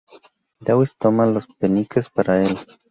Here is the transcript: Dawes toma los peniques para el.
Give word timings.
Dawes 0.61 0.95
toma 0.97 1.27
los 1.27 1.45
peniques 1.45 2.09
para 2.09 2.41
el. 2.41 2.57